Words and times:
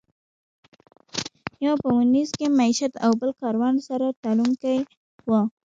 یو 1.65 1.75
په 1.83 1.89
وینز 1.97 2.29
کې 2.39 2.47
مېشت 2.57 2.93
او 3.05 3.11
بل 3.19 3.31
کاروان 3.41 3.75
سره 3.87 4.05
تلونکی 4.23 4.77
و. 5.29 5.31